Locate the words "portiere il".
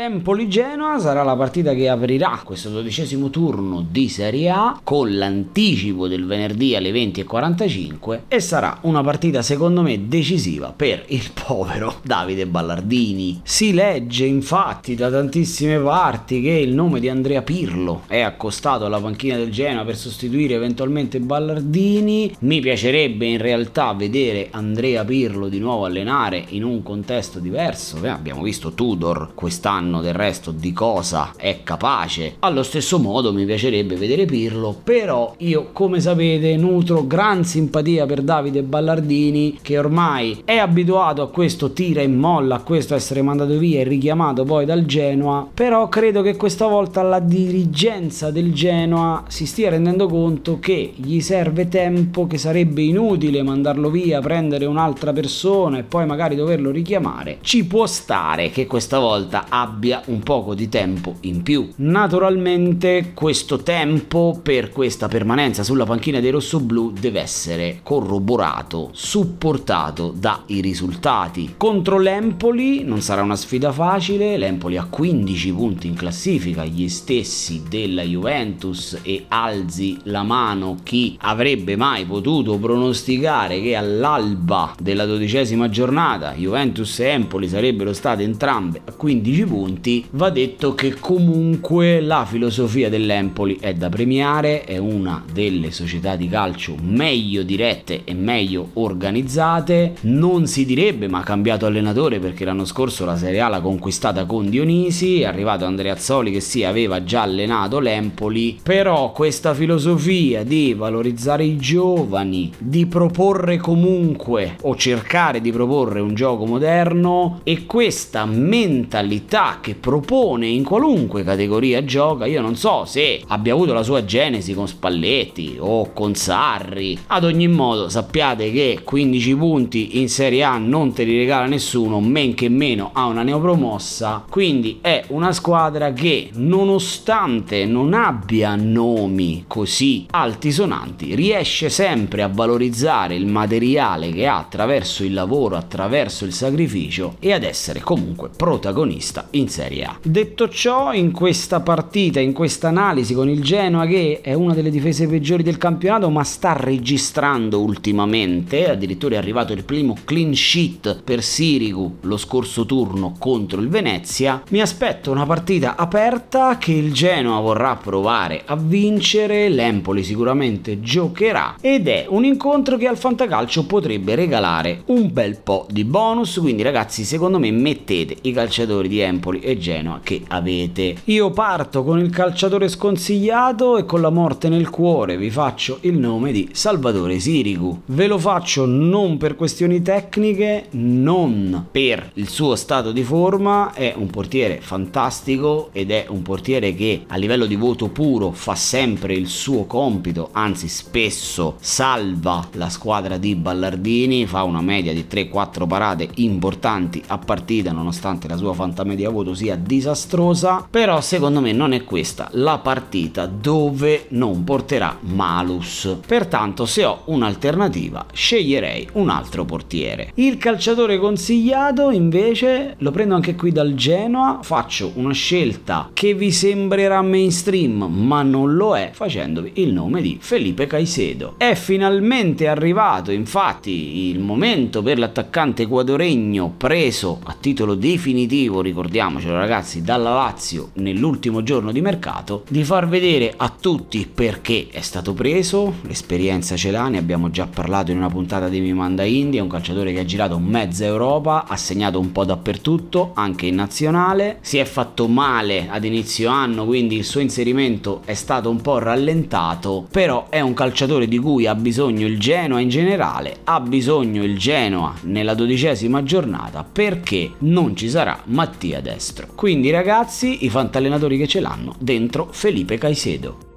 219.44-220.38